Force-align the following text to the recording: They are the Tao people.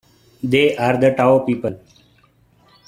They 0.41 0.75
are 0.77 0.97
the 0.99 1.11
Tao 1.13 1.45
people. 1.45 1.79